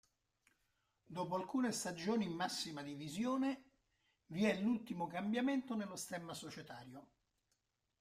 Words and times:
Dopo 1.05 1.35
alcune 1.35 1.71
stagioni 1.71 2.25
in 2.25 2.31
massima 2.33 2.81
divisione, 2.81 3.65
vi 4.31 4.45
è 4.45 4.59
l'ultimo 4.59 5.05
cambiamento 5.05 5.75
nello 5.75 5.95
stemma 5.95 6.33
societario. 6.33 7.07